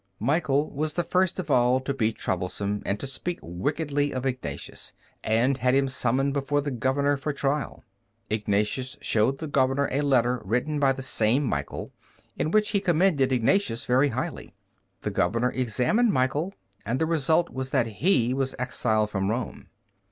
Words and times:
Michael 0.19 0.71
was 0.71 0.93
the 0.93 1.03
first 1.03 1.37
of 1.37 1.51
all 1.51 1.79
to 1.79 1.93
be 1.93 2.11
troublesome 2.11 2.81
and 2.87 2.99
to 2.99 3.05
speak 3.05 3.37
wickedly 3.43 4.11
of 4.11 4.25
Ignatius, 4.25 4.93
and 5.23 5.59
had 5.59 5.75
him 5.75 5.87
summoned 5.87 6.33
before 6.33 6.59
the 6.59 6.71
governor 6.71 7.17
for 7.17 7.31
trial. 7.31 7.83
Ignatius 8.27 8.97
showed 8.99 9.37
the 9.37 9.45
governor 9.45 9.87
a 9.91 10.01
letter 10.01 10.41
written 10.43 10.79
by 10.79 10.91
the 10.91 11.03
same 11.03 11.43
Michael, 11.43 11.91
in 12.35 12.49
which 12.49 12.69
he 12.71 12.79
commended 12.79 13.31
Ignatius 13.31 13.85
very 13.85 14.07
highly. 14.07 14.55
The 15.01 15.11
governor 15.11 15.51
examined 15.51 16.11
Michael, 16.11 16.55
and 16.83 16.97
the 16.99 17.05
result 17.05 17.51
was 17.51 17.69
that 17.69 17.85
he 17.85 18.33
was 18.33 18.55
exiled 18.57 19.11
from 19.11 19.29
Rome. 19.29 19.67